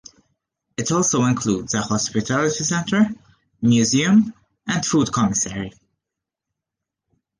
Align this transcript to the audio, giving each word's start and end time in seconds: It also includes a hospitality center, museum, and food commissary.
It 0.77 0.91
also 0.91 1.21
includes 1.25 1.75
a 1.75 1.81
hospitality 1.83 2.63
center, 2.63 3.07
museum, 3.61 4.33
and 4.65 4.83
food 4.83 5.11
commissary. 5.11 5.73